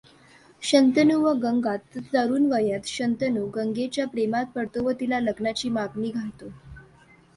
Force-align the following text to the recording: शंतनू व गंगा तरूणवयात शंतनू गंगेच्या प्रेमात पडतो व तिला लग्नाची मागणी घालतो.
शंतनू 0.63 1.17
व 1.21 1.33
गंगा 1.43 1.75
तरूणवयात 2.13 2.87
शंतनू 2.87 3.45
गंगेच्या 3.55 4.07
प्रेमात 4.07 4.45
पडतो 4.55 4.83
व 4.83 4.91
तिला 4.99 5.19
लग्नाची 5.19 5.69
मागणी 5.69 6.11
घालतो. 6.11 6.49